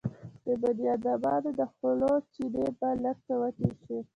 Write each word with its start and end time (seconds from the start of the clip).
د 0.45 0.47
بنيادمانو 0.61 1.49
د 1.59 1.61
خولو 1.73 2.13
چينې 2.33 2.65
به 2.77 2.89
لږ 3.03 3.17
څه 3.27 3.33
وچې 3.41 3.69
شوې. 3.81 3.99